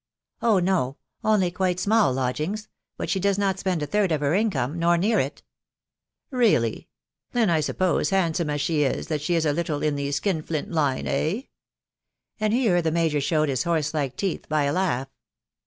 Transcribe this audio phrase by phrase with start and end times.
[0.41, 0.97] "Oh, ho...
[1.23, 2.67] .only quite *mall lodgings:
[2.97, 5.43] but she does not spend a third *>f her income, nor near it.""
[6.31, 6.87] Really?....
[7.33, 10.41] then, I suppose, handsome fcs the is, that she is a little in tike skin
[10.41, 11.47] flint line, en?",.■.
[11.97, 12.39] *...
[12.39, 15.05] And here the major showed his horse like teeth by a laugfh.